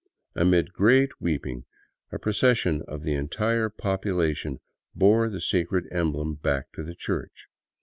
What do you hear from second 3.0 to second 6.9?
the entire population bore the sacred emblem back to